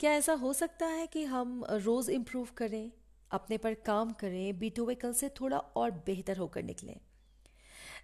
क्या 0.00 0.12
ऐसा 0.12 0.32
हो 0.32 0.52
सकता 0.52 0.86
है 0.86 1.06
कि 1.06 1.24
हम 1.24 1.64
रोज 1.70 2.08
इम्प्रूव 2.10 2.48
करें, 2.56 2.90
अपने 3.30 3.58
पर 3.58 3.74
काम 3.74 4.10
करें 4.12 4.58
हुए 4.78 4.94
कल 4.94 5.12
से 5.12 5.28
थोड़ा 5.28 5.58
और 5.58 5.90
बेहतर 6.06 6.36
होकर 6.36 6.62
निकलें? 6.62 6.96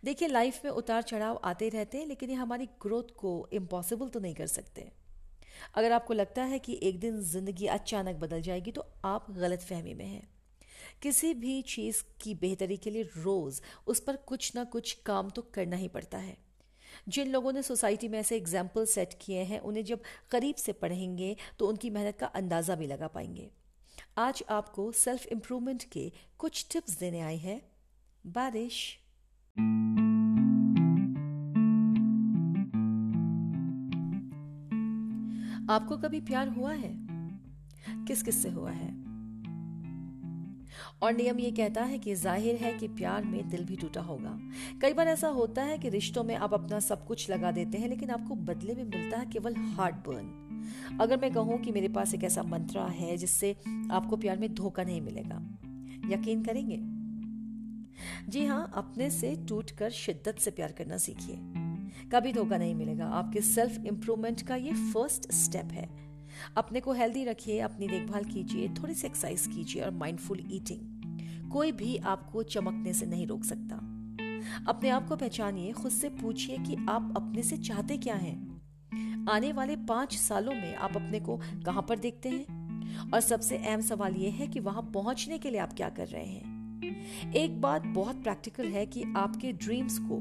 देखिए 0.04 0.28
लाइफ 0.28 0.60
में 0.64 0.70
उतार 0.70 1.02
चढ़ाव 1.02 1.40
आते 1.44 1.68
रहते 1.68 1.98
हैं, 1.98 2.06
लेकिन 2.06 2.30
ये 2.30 2.36
हमारी 2.36 2.66
ग्रोथ 2.82 3.10
को 3.16 3.48
इम्पॉसिबल 3.52 4.08
तो 4.08 4.20
नहीं 4.20 4.34
कर 4.34 4.46
सकते। 4.46 4.90
अगर 5.74 5.92
आपको 5.92 6.14
लगता 6.14 6.42
है 6.42 6.58
कि 6.58 6.78
एक 6.82 7.00
दिन 7.00 7.20
ज़िंदगी 7.22 7.66
अचानक 7.66 8.16
बदल 8.16 8.40
जाएगी 8.40 8.72
तो 8.72 8.86
आप 9.04 9.30
गलत 9.30 9.60
फहमी 9.60 9.94
में 9.94 10.06
हैं। 10.06 10.28
किसी 11.02 11.34
भी 11.34 11.60
चीज़ 11.62 12.02
की 12.20 12.34
बेहतरी 12.34 12.76
के 12.76 12.90
लिए 12.90 13.02
रोज 13.02 13.60
उस 13.86 14.00
पर 14.00 14.16
कुछ 14.26 14.54
ना 14.56 14.64
कुछ 14.64 14.92
काम 15.06 15.30
तो 15.30 15.42
करना 15.42 15.76
ही 15.76 15.88
पड़ता 15.88 16.18
है। 16.18 16.36
जिन 17.08 17.28
लोगों 17.28 17.52
ने 17.52 17.62
सोसाइटी 17.62 18.08
में 18.08 18.18
ऐसे 18.18 18.36
एग्ज़ाम्पल 18.36 18.84
सेट 18.84 19.14
किए 19.20 19.42
हैं, 19.42 19.60
उन्हें 19.60 19.84
जब 19.84 20.02
करीब 20.30 20.54
से 20.54 20.72
पढ़ेंगे 20.72 21.36
तो 21.58 21.68
उनकी 21.68 21.90
मेहनत 21.90 22.16
का 22.18 22.26
अंदाज़ा 22.26 22.74
भी 22.74 22.86
लगा 22.86 23.06
पाएँगे। 23.06 23.50
आज 24.18 24.42
आपको 24.50 24.92
सेल्फ 24.92 25.26
इंप्रूवमेंट 25.26 25.84
के 25.84 26.12
कुछ 26.38 26.66
टिप्स 26.72 26.98
देने 26.98 27.20
आए 27.20 27.36
हैं। 27.36 27.60
बारिश। 28.26 28.98
आपको 35.70 35.96
कभी 35.96 36.20
प्यार 36.20 36.48
हुआ 36.48 36.72
है? 36.72 36.94
किस 38.06 38.22
किस 38.22 38.42
से 38.42 38.48
हुआ 38.48 38.70
है? 38.70 39.01
और 41.02 41.12
नियम 41.12 41.38
ये 41.40 41.50
कहता 41.50 41.82
है 41.84 41.98
कि 41.98 42.14
ज़ाहिर 42.14 42.56
है 42.56 42.72
कि 42.72 42.88
प्यार 42.90 43.24
में 43.24 43.48
दिल 43.50 43.64
भी 43.64 43.76
टूटा 43.76 44.00
होगा। 44.00 44.38
कई 44.82 44.92
बार 44.92 45.08
ऐसा 45.08 45.28
होता 45.30 45.62
है 45.62 45.78
कि 45.78 45.88
रिश्तों 45.88 46.24
में 46.24 46.34
आप 46.36 46.54
अपना 46.54 46.80
सब 46.80 47.06
कुछ 47.06 47.28
लगा 47.30 47.50
देते 47.52 47.78
हैं, 47.78 47.88
लेकिन 47.88 48.10
आपको 48.10 48.34
बदले 48.44 48.74
में 48.74 48.84
मिलता 48.84 49.18
है 49.18 49.26
केवल 49.26 49.56
हार्ट 49.76 49.96
बर्न 50.08 50.98
अगर 51.00 51.20
मैं 51.20 51.32
कहूँ 51.32 51.58
कि 51.58 51.72
मेरे 51.72 51.88
पास 51.88 52.14
एक 52.14 52.24
ऐसा 52.24 52.42
मंत्रा 52.44 52.84
है 52.92 53.16
जिससे 53.16 53.52
आपको 53.90 54.16
प्यार 54.16 54.38
में 54.38 54.54
धोखा 54.54 54.82
नहीं 54.82 55.00
मिलेगा, 55.00 55.40
यकीन 56.10 56.44
करेंगे? 56.44 56.78
जी 58.28 58.44
हाँ 58.46 58.70
अपने 58.74 59.10
से 59.10 59.34
टूट 59.48 59.70
कर 59.70 59.90
शिद्दत 59.92 60.38
से 60.38 60.50
प्यार 60.50 60.72
करना 60.72 60.96
सीखिए। 60.98 61.36
कभी 62.12 62.32
धोखा 62.32 62.56
नहीं 62.56 62.74
मिलेगा। 62.74 63.06
आपके 63.08 63.40
सेल्फ 63.40 63.84
इंप्रूवमेंट 63.86 64.42
का 64.42 64.56
ये 64.56 64.72
फ़र्स्ट 64.92 65.30
स्टेप 65.34 65.72
है। 65.72 65.88
अपने 66.56 66.80
को 66.80 66.92
हेल्दी 66.92 67.24
रखिए, 67.24 67.58
अपनी 67.58 67.88
देखभाल 67.88 68.24
कीजिए, 68.24 68.68
थोड़ी 68.68 68.94
सी 68.94 69.06
एक्सरसाइज 69.06 69.46
कीजिए 69.46 69.82
और 69.82 69.90
माइंडफुल 69.90 70.48
ईटिंग 70.50 70.92
कोई 71.50 71.72
भी 71.72 71.96
आपको 71.96 72.42
चमकने 72.42 72.92
से 72.92 73.06
नहीं 73.06 73.26
रोक 73.26 73.44
सकता। 73.44 73.76
अपने 74.68 74.88
आप 74.88 75.08
को 75.08 75.16
पहचानिए, 75.16 75.72
खुद 75.72 75.92
से 75.92 76.08
पूछिए 76.08 76.58
कि 76.58 76.86
आप 76.88 77.14
अपने 77.16 77.42
से 77.42 77.56
चाहते 77.56 77.96
क्या 77.96 78.14
हैं। 78.14 78.62
आने 79.30 79.52
वाले 79.52 79.76
पाँच 79.76 80.16
सालों 80.16 80.52
में 80.52 80.74
आप 80.74 80.96
अपने 80.96 81.20
को 81.20 81.36
कहाँ 81.36 81.86
पर 81.88 81.98
देखते 81.98 82.28
हैं? 82.28 82.62
और 83.14 83.20
सबसे 83.20 83.56
अहम 83.56 83.80
सवाल 83.80 84.14
यह 84.14 84.34
है 84.34 84.46
कि 84.46 84.60
वहाँ 84.60 84.90
पहुँचने 84.94 85.38
के 85.38 85.50
लिए 85.50 85.60
आप 85.60 85.72
क्या 85.72 85.88
कर 85.88 86.06
रहे 86.06 86.26
हैं? 86.26 86.52
एक 87.32 87.60
बात 87.60 87.82
बहुत 87.86 88.22
प्रैक्टिकल 88.22 88.66
है 88.66 88.86
कि 88.86 89.04
आपके 89.16 89.52
ड्रीम्स 89.52 89.98
को 89.98 90.18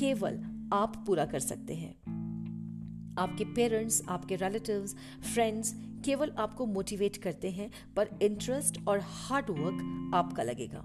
केवल 0.00 0.40
आप 0.72 1.04
पूरा 1.06 1.24
कर 1.24 1.38
सकते 1.38 1.74
हैं। 1.74 2.03
आपके 3.18 3.44
पेरेंट्स 3.44 4.02
आपके 4.08 4.36
रिलेटिव्स 4.36 4.94
फ्रेंड्स 5.34 5.74
केवल 6.04 6.30
आपको 6.30 6.66
मोटिवेट 6.66 7.16
करते 7.16 7.50
हैं, 7.50 7.70
पर 7.96 8.08
इंटरेस्ट 8.22 8.88
और 8.88 9.00
हार्ड 9.02 9.50
वर्क 9.50 10.10
आपका 10.14 10.42
लगेगा। 10.42 10.84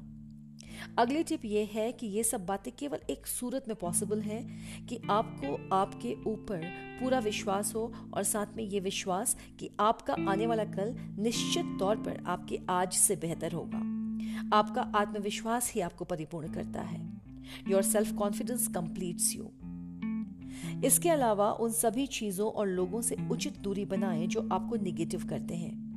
अगली 0.98 1.24
टिप 1.24 1.46
ये 1.46 1.70
है 1.74 1.92
कि 1.92 2.08
ये 2.08 2.24
सब 2.24 2.46
बातें 2.46 2.74
केवल 2.76 3.00
एक 3.10 3.28
सूरत 3.28 3.66
में 3.68 3.76
पॉसिबल 3.78 4.22
है 4.22 4.42
कि 4.90 5.00
आपको 5.10 5.76
आपके 5.76 6.14
ऊपर 6.28 6.62
पूरा 7.00 7.20
विश्वास 7.20 7.76
हो 7.76 7.94
और 8.14 8.24
साथ 8.24 8.46
में 8.56 8.64
ये 8.64 8.80
विश्वास 8.80 9.38
कि 9.60 9.70
आपका 9.80 10.14
आने 10.14 10.48
वाला 10.48 10.64
कल 10.64 10.96
निश्चित 11.20 11.78
तौर 11.80 11.96
पर 11.96 12.24
आपके 12.28 12.60
आज 12.70 12.94
से 12.94 13.16
बेहतर 13.16 13.52
होगा। 13.52 13.78
आपका 14.58 14.82
आत्मविश्वास 14.96 15.72
ही 15.72 15.82
आपको 15.82 16.06
परिपूर्ण 16.06 16.54
करता 16.54 16.82
है। 16.82 17.22
Your 17.68 17.82
self 17.82 18.12
confidence 18.12 18.68
completes 18.68 19.36
you 19.36 19.52
इसके 20.86 21.10
अलावा 21.10 21.52
उन 21.52 21.72
सभी 21.72 22.08
चीज़ों 22.08 22.52
और 22.52 22.68
लोगों 22.68 23.02
से 23.02 23.16
उचित 23.32 23.58
दूरी 23.58 23.86
बनाएँ 23.86 24.28
जो 24.28 24.50
आपको 24.52 24.76
निगेटिव 24.76 25.28
करते 25.30 25.56
हैं। 25.56 25.90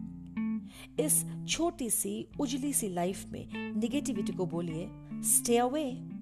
इस 1.01 1.25
छोटी 1.49 1.91
सी, 1.91 2.29
उजली 2.41 2.73
सी 2.73 2.89
लाइफ 2.89 3.27
में 3.33 3.75
निगेटिविटी 3.77 4.33
को 4.33 4.47
बोलिए 4.47 4.89
स्टे 5.15 5.57
अवे 5.57 6.13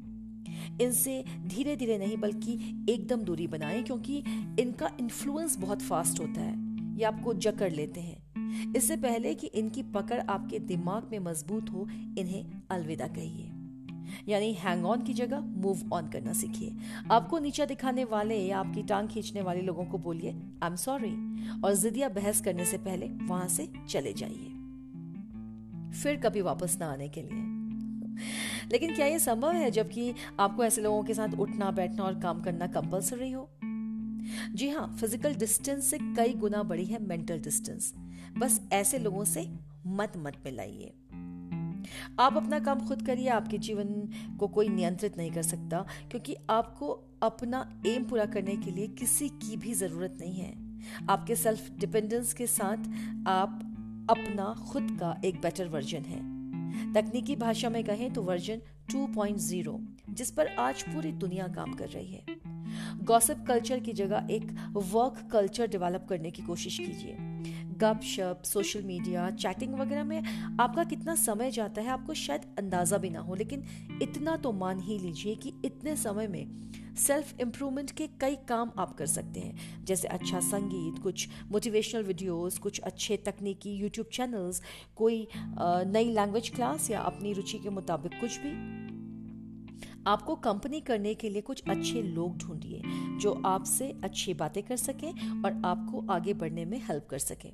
इनसे 0.82 1.24
धीरे 1.46 1.76
धीरे 1.76 1.98
नहीं, 1.98 2.16
बल्कि 2.16 2.86
एकदम 2.88 3.22
दूरी 3.22 3.46
बनाएँ, 3.46 3.82
क्योंकि 3.82 4.22
इनका 4.60 4.90
इन्फ्लुएंस 5.00 5.58
बहुत 5.58 5.82
फास्ट 5.82 6.20
होता 6.20 6.40
है। 6.40 6.70
ये 6.98 7.04
आपको 7.04 7.34
जकड़ 7.34 7.72
लेते 7.72 8.00
हैं। 8.00 8.30
इससे 8.76 8.96
पहले 8.96 9.34
कि 9.34 9.46
इनकी 9.46 9.82
पकड़ 9.82 10.20
आपके 10.20 10.58
दिमाग 10.58 11.08
में 11.12 11.18
मज़बूत 11.18 11.70
हो, 11.70 11.88
इन्हें 12.18 12.62
अलविदा 12.70 13.06
कहिए। 13.06 13.59
यानी 14.28 14.52
हैंग 14.52 14.84
ऑन 14.86 15.02
की 15.02 15.14
जगह 15.14 15.40
मूव 15.40 15.92
ऑन 15.92 16.08
करना 16.08 16.32
सीखिए। 16.32 16.76
आपको 17.10 17.38
नीचा 17.38 17.64
दिखाने 17.64 18.04
वाले 18.04 18.36
या 18.36 18.58
आपकी 18.58 18.82
टांग 18.82 19.08
खींचने 19.08 19.42
वाले 19.42 19.60
लोगों 19.60 19.84
को 19.84 19.98
बोलिए 19.98 20.30
आई 20.62 20.70
एम 20.70 20.76
सॉरी 20.76 21.12
और 21.64 21.74
जिदिया 21.74 22.08
बहस 22.08 22.40
करने 22.40 22.64
से 22.64 22.78
पहले 22.78 23.06
वहाँ 23.06 23.48
से 23.48 23.68
चले 23.88 24.12
जाइए। 24.12 24.48
फिर 26.02 26.16
कभी 26.16 26.40
वापस 26.40 26.76
ना 26.80 26.92
आने 26.92 27.08
के 27.08 27.22
लिए। 27.22 27.58
लेकिन 28.72 28.94
क्या 28.94 29.06
यह 29.06 29.18
संभव 29.18 29.52
है 29.52 29.70
जबकि 29.70 30.12
आपको 30.40 30.64
ऐसे 30.64 30.82
लोगों 30.82 31.02
के 31.04 31.14
साथ 31.14 31.34
उठना, 31.34 31.70
बैठना 31.70 32.04
और 32.04 32.18
काम 32.20 32.42
करना 32.42 32.66
कंपलसरी 32.66 33.30
हो? 33.30 33.48
जी 34.54 34.68
हाँ 34.68 34.86
फ़िज़िकल 35.00 35.34
डिस्टेंस 35.34 35.84
से 35.84 35.98
कई 36.16 36.34
गुना 36.34 36.62
बड़ी 36.62 36.84
है 36.84 37.02
मेंटल 37.02 37.40
डिस्टेंस 37.40 37.92
बस 38.38 38.60
ऐसे 38.72 38.98
लोगों 38.98 39.24
से 39.24 39.48
मत 39.86 40.12
मत 40.16 40.42
मिलाइए। 40.44 40.94
आप 42.20 42.36
अपना 42.36 42.58
काम 42.58 42.86
खुद 42.88 43.06
करिए, 43.06 43.28
आपके 43.28 43.58
जीवन 43.58 44.08
को 44.40 44.48
कोई 44.48 44.68
नियंत्रित 44.68 45.16
नहीं 45.16 45.30
कर 45.30 45.42
सकता, 45.42 45.86
क्योंकि 46.10 46.36
आपको 46.50 46.88
अपना 47.22 47.82
एम 47.86 48.04
पूरा 48.04 48.24
करने 48.24 48.56
के 48.56 48.70
लिए 48.70 48.88
किसी 48.88 49.28
की 49.28 49.56
भी 49.56 49.74
ज़रूरत 49.74 50.16
नहीं 50.20 50.34
है। 50.34 50.70
आपके 51.10 51.36
सेल्फ 51.36 51.70
डिपेंडेंस 51.78 52.34
के 52.34 52.46
साथ 52.46 52.76
आप 53.26 53.60
अपना 54.10 54.66
खुद 54.72 54.96
का 55.00 55.20
एक 55.24 55.40
बेटर 55.40 55.68
वर्जन 55.68 56.02
है। 56.02 56.40
तकनीकी 56.94 57.36
भाषा 57.36 57.70
में 57.70 57.84
कहें 57.84 58.12
तो 58.12 58.22
वर्जन 58.22 58.60
2.0 58.92 59.80
जिस 60.10 60.30
पर 60.30 60.46
आज 60.46 60.82
पूरी 60.82 61.12
दुनिया 61.12 61.48
काम 61.48 61.72
कर 61.72 61.88
रही 61.88 62.12
है। 62.12 62.24
गॉसिप 63.04 63.44
कल्चर 63.48 63.80
की 63.80 63.92
जगह 63.92 64.28
एक 64.30 64.70
वर्क 64.72 65.28
कल्चर 65.32 65.66
डेवलप 65.66 66.06
करने 66.08 66.30
की 66.30 66.42
कोशिश 66.42 66.78
कीजिए। 66.78 67.16
गप 67.82 68.00
शप 68.04 68.42
सोशल 68.44 68.82
मीडिया 68.82 69.30
चैटिंग 69.32 69.74
वगैरह 69.74 70.04
में 70.04 70.22
आपका 70.60 70.84
कितना 70.84 71.14
समय 71.16 71.50
जाता 71.50 71.82
है, 71.82 71.88
आपको 71.88 72.14
शायद 72.14 72.42
अंदाज़ा 72.58 72.98
भी 72.98 73.10
ना 73.10 73.20
हो, 73.20 73.34
लेकिन 73.34 73.64
इतना 74.02 74.36
तो 74.36 74.52
मान 74.54 74.80
ही 74.80 74.98
लीजिए 74.98 75.34
कि 75.34 75.52
इतने 75.64 75.96
समय 75.96 76.26
में 76.28 76.94
सेल्फ 76.96 77.40
इम्प्रूवमेंट 77.40 77.90
के 77.90 78.06
कई 78.20 78.36
काम 78.48 78.70
आप 78.78 78.96
कर 78.96 79.06
सकते 79.06 79.40
हैं। 79.40 79.84
जैसे 79.84 80.08
अच्छा 80.08 80.40
संगीत, 80.40 81.02
कुछ 81.02 81.28
मोटिवेशनल 81.50 82.02
वीडियोस 82.02 82.58
कुछ 82.58 82.80
अच्छे 82.80 83.16
तकनीकी 83.16 83.74
यूट्यूब 83.74 84.06
चैनल्स 84.12 84.62
कोई 84.96 85.26
नई 85.58 86.12
लैंग्वेज 86.12 86.48
क्लास 86.48 86.90
या 86.90 87.00
अपनी 87.02 87.32
रुचि 87.32 87.58
के 87.58 87.70
मुताबिक 87.70 88.20
कुछ 88.20 88.38
भी। 88.38 88.52
आपको 90.06 90.34
कंपनी 90.38 90.80
करने 90.80 91.14
के 91.14 91.28
लिए 91.28 91.42
कुछ 91.42 91.62
अच्छे 91.68 92.02
लोग 92.02 92.36
ढूंढिए, 92.38 92.82
जो 93.20 93.32
आपसे 93.46 93.92
अच्छी 94.04 94.34
बातें 94.34 94.62
कर 94.62 94.76
सकें 94.78 95.42
और 95.44 95.60
आपको 95.66 96.06
आगे 96.12 96.34
बढ़ने 96.34 96.64
में 96.64 96.78
हेल्प 96.80 97.06
कर 97.10 97.18
सकें। 97.20 97.52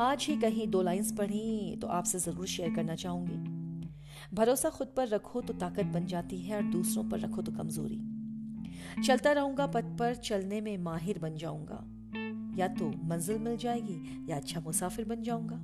आज 0.00 0.24
ही 0.28 0.36
कहीं 0.36 0.66
दो 0.68 0.80
लाइंस 0.82 1.12
पढ़ी 1.12 1.76
तो 1.82 1.86
आपसे 1.86 2.18
ज़रूर 2.18 2.46
शेयर 2.46 2.70
करना 2.74 2.94
चाहूँगी। 2.94 4.36
भरोसा 4.36 4.70
खुद 4.70 4.88
पर 4.96 5.08
रखो 5.08 5.40
तो 5.40 5.52
ताकत 5.52 5.84
बन 5.84 6.06
जाती 6.06 6.38
है 6.38 6.56
और 6.56 6.62
दूसरों 6.62 7.04
पर 7.04 7.20
रखो 7.20 7.42
तो 7.42 7.52
कमज़ोरी। 7.52 8.00
चलता 9.02 9.32
रहूँगा, 9.32 9.66
पथ 9.66 9.96
पर 9.98 10.14
चलने 10.14 10.60
में 10.60 10.76
माहिर 10.78 11.18
बन 11.18 11.36
जाऊँगा। 11.36 11.78
या 12.58 12.68
तो 12.68 12.88
मंजिल 13.04 13.38
मिल 13.38 13.56
जाएगी, 13.56 14.26
या 14.30 14.36
अच्छा 14.36 14.60
मुसाफिर 14.60 15.04
बन 15.04 15.22
जाऊँगा। 15.22 15.56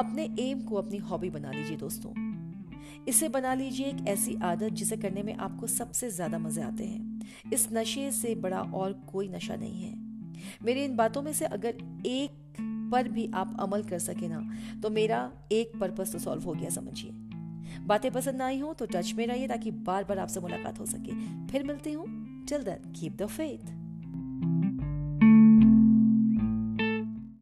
अपने 0.00 0.28
एम 0.40 0.60
को 0.60 0.76
अपनी 0.76 0.98
हॉबी 0.98 1.30
बना 1.30 1.50
लीजिए 1.50 1.76
दोस्तों। 1.76 2.12
इसे 3.08 3.28
बना 3.28 3.54
लीजिए 3.54 3.86
एक 3.86 4.06
ऐसी 4.08 4.36
आदत 4.42 4.72
जिसे 4.72 4.96
करने 4.96 5.22
में 5.22 5.34
आपको 5.36 5.66
सबसे 5.66 6.10
ज़्यादा 6.10 6.38
मज़े 6.38 6.62
आते 6.62 6.84
हैं। 6.84 7.50
इस 7.52 7.68
नशे 7.72 8.10
से 8.12 8.34
बड़ा 8.34 8.60
और 8.60 8.92
कोई 9.12 9.28
नशा 9.28 9.56
नहीं 9.56 9.82
है। 9.82 9.94
मेरी 10.64 10.84
इन 10.84 10.96
बातों 10.96 11.22
में 11.22 11.32
से 11.32 11.44
अगर 11.44 11.74
एक 12.06 12.40
पर 12.92 13.08
भी 13.08 13.30
आप 13.34 13.56
अमल 13.60 13.82
कर 13.82 13.98
सके 13.98 14.28
ना 14.28 14.40
तो 14.82 14.90
मेरा 14.90 15.30
एक 15.52 15.78
पर्पस 15.80 16.12
तो 16.12 16.18
सॉल्व 16.18 16.42
हो 16.42 16.52
गया, 16.52 16.70
समझिए। 16.70 17.10
बातें 17.86 18.10
पसंद 18.12 18.42
आई 18.42 18.58
हो 18.58 18.72
तो 18.74 18.86
टच 18.86 19.12
में 19.12 19.26
रहिए 19.26 19.48
ताकि 19.48 19.70
बार 19.70 20.04
बार 20.04 20.18
आपसे 20.18 20.40
मुलाकात 20.40 20.80
हो 20.80 20.86
सके। 20.86 21.12
फिर 21.46 21.62
मिलती 21.62 21.92
हूँ। 21.92 22.06
Till 22.46 22.62
then 22.62 22.92
keep 22.92 23.16
the 23.16 23.26
faith 23.26 23.81